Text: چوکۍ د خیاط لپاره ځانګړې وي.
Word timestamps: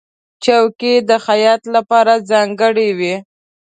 چوکۍ 0.43 0.95
د 1.09 1.11
خیاط 1.25 1.61
لپاره 1.75 2.13
ځانګړې 2.29 2.89
وي. 2.99 3.15